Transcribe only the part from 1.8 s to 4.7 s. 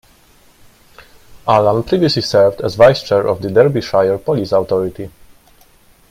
previously served as Vice Chair of the Derbyshire Police